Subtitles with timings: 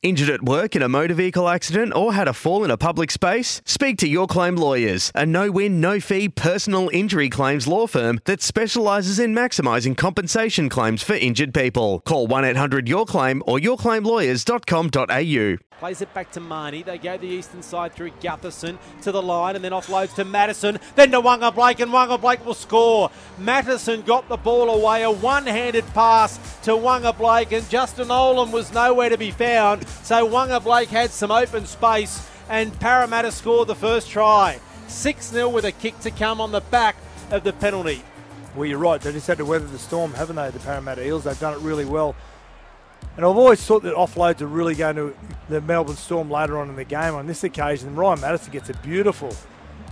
[0.00, 3.10] Injured at work in a motor vehicle accident or had a fall in a public
[3.10, 3.60] space?
[3.64, 8.20] Speak to Your Claim Lawyers, a no win, no fee personal injury claims law firm
[8.24, 11.98] that specialises in maximising compensation claims for injured people.
[12.06, 15.64] Call 1 800 Your Claim or yourclaimlawyers.com.au.
[15.78, 16.82] Plays it back to Mahoney.
[16.82, 20.80] They go the eastern side through Gutherson to the line and then offloads to Matterson.
[20.96, 23.12] Then to Waqa Blake and Waqa Blake will score.
[23.38, 25.04] Matterson got the ball away.
[25.04, 29.86] A one handed pass to Waqa Blake and Justin Olam was nowhere to be found.
[30.02, 34.60] So Waqa Blake had some open space and Parramatta scored the first try.
[34.88, 36.96] 6 0 with a kick to come on the back
[37.30, 38.02] of the penalty.
[38.54, 39.00] Well, you're right.
[39.00, 41.24] They just had to weather the storm, haven't they, the Parramatta Eels?
[41.24, 42.16] They've done it really well.
[43.16, 45.14] And I've always thought that offloads are really going to
[45.48, 47.14] the Melbourne Storm later on in the game.
[47.14, 49.34] On this occasion, Ryan Matterson gets a beautiful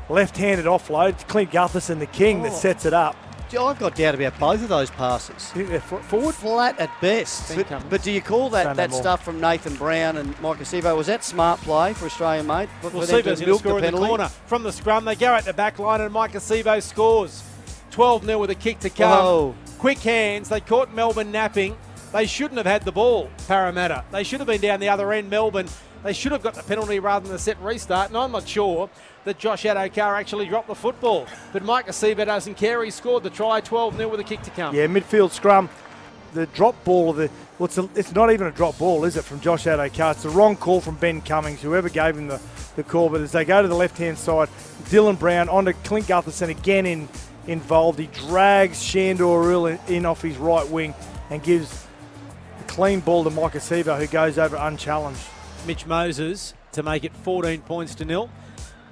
[0.09, 1.27] left-handed offload.
[1.29, 2.57] Clint Gutherson, the king, that Oh.
[2.57, 3.17] sets it up.
[3.49, 5.53] Gee, I've got doubt about both of those passes.
[5.55, 6.35] You think they're fo- forward?
[6.35, 7.55] Flat at best.
[7.55, 10.63] But, but do you call Say no that, that stuff from Nathan Brown and Maika
[10.63, 10.97] Sivo?
[10.97, 12.69] Was that smart play for Australian, mate?
[12.81, 14.73] For, Well, for them Sivo's to going to milk score in the corner from the
[14.73, 15.05] scrum.
[15.05, 17.45] They go out the back line and Maika Sivo scores.
[17.93, 19.11] 12 0 with a kick to come.
[19.11, 19.55] Whoa.
[19.79, 20.49] Quick hands.
[20.49, 21.77] They caught Melbourne napping.
[22.13, 24.05] They shouldn't have had the ball, Parramatta.
[24.11, 25.69] They should have been down the other end, Melbourne.
[26.03, 28.09] They should have got the penalty rather than the set restart.
[28.09, 28.89] And I'm not sure
[29.25, 31.27] that Josh Addo-Carr actually dropped the football.
[31.53, 32.85] But Maika Sivo doesn't care.
[32.85, 34.75] He scored the try 12 0 with a kick to come.
[34.75, 35.69] Yeah, midfield scrum.
[36.35, 39.17] The drop ball of the well, it's, a, it's not even a drop ball, is
[39.17, 40.11] it, from Josh Addo-Carr?
[40.11, 42.39] It's the wrong call from Ben Cummins, whoever gave him the,
[42.77, 43.09] the call.
[43.09, 44.51] But as they go to the left-hand side,
[44.85, 47.09] Dylan Brown onto Clint Gutherson again in
[47.47, 47.99] involved.
[47.99, 50.95] He drags Shandor in, in off his right wing
[51.31, 51.87] and gives
[52.61, 55.21] a clean ball to Maika Sivo, who goes over unchallenged.
[55.67, 58.31] Mitch Moses to make it 14 points to nil.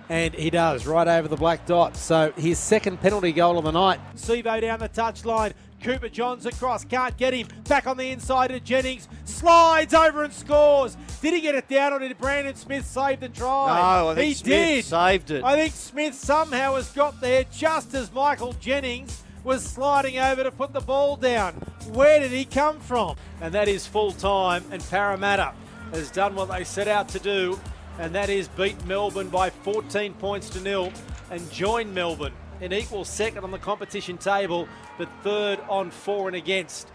[0.09, 1.97] And he does, right over the black dot.
[1.97, 4.01] So his second penalty goal of the night.
[4.17, 5.55] Sivo down the touchline.
[5.83, 7.47] Cooper Johns across, can't get him.
[7.69, 9.07] Back on the inside to Jennings.
[9.25, 10.97] Slides over and scores.
[11.21, 13.67] Did he get it down or did Brandon Smith save the try?
[14.03, 14.85] No, I think he Smith did.
[14.87, 15.45] saved it.
[15.45, 20.51] I think Smith somehow has got there just as Michael Jennings was sliding over to
[20.51, 21.53] put the ball down.
[21.93, 23.17] Where did he come from?
[23.43, 25.53] And that is full time, and Parramatta
[25.95, 27.59] has done what they set out to do,
[27.99, 30.93] and that is beat Melbourne by 14 points to nil
[31.31, 34.69] and join Melbourne in equal second on the competition table,
[34.99, 36.89] but third on for and against.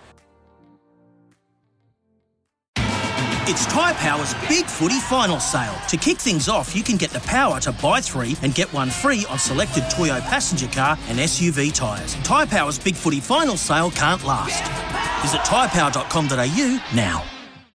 [3.51, 5.73] It's Tyre Power's Big Footy Final Sale.
[5.87, 8.91] To kick things off, you can get the power to buy three and get one
[8.91, 12.13] free on selected Toyo passenger car and SUV tyres.
[12.23, 14.61] Tyre Power's Big Footy Final Sale can't last.
[15.23, 17.38] Visit tyrepower.com.au now.